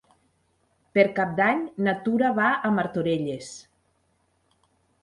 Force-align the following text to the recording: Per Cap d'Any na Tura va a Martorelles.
Per 0.97 1.05
Cap 1.19 1.35
d'Any 1.41 1.61
na 1.89 1.95
Tura 2.09 2.33
va 2.41 2.49
a 2.71 2.73
Martorelles. 2.81 3.55